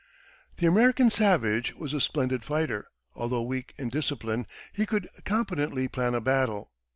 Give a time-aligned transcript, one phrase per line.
[0.57, 6.15] The American savage was a splendid fighter; although weak in discipline he could competently plan
[6.15, 6.71] a battle.